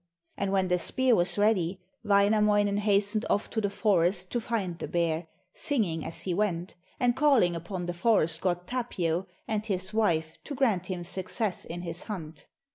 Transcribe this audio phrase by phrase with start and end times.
[0.35, 4.87] And when the spear was ready, Wainamoinen hastened off to the forest to find the
[4.87, 10.39] bear, singing as he went, and calling upon the forest god Tapio and his wife
[10.45, 12.47] to grant him success in his hunt.